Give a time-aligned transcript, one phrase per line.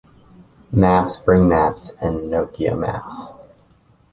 [0.71, 3.27] Maps, Bing Maps, and Nokia Maps.